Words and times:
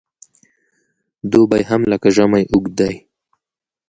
دوبی 1.31 1.61
هم 1.69 1.81
لکه 1.91 2.07
ژمی 2.15 2.43
اوږد 2.53 2.73
دی. 2.79 2.93